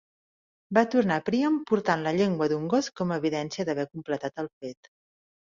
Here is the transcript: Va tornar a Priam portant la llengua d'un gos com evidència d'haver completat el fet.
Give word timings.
Va 0.77 0.83
tornar 0.93 1.17
a 1.19 1.23
Priam 1.27 1.59
portant 1.71 2.07
la 2.07 2.15
llengua 2.21 2.49
d'un 2.53 2.65
gos 2.73 2.89
com 3.01 3.13
evidència 3.19 3.67
d'haver 3.69 3.89
completat 3.95 4.45
el 4.47 4.51
fet. 4.57 4.95